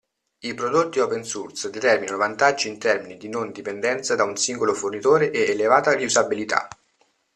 I 0.39 0.55
prodotti 0.55 0.97
open 0.99 1.23
source 1.23 1.69
determinano 1.69 2.17
vantaggi 2.17 2.67
in 2.67 2.79
termini 2.79 3.17
di 3.17 3.29
non 3.29 3.51
dipendenza 3.51 4.15
da 4.15 4.23
un 4.23 4.35
singolo 4.35 4.73
fornitore 4.73 5.29
e 5.29 5.51
elevata 5.51 5.93
riusabilità. 5.93 6.67